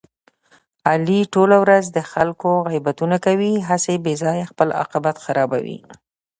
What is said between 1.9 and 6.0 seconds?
د خلکو غیبتونه کوي، هسې بې ځایه خپل عاقبت خرابوي.